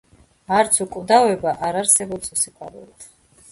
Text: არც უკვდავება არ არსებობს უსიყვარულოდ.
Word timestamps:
არც 0.59 0.79
უკვდავება 0.85 1.53
არ 1.69 1.79
არსებობს 1.83 2.35
უსიყვარულოდ. 2.39 3.09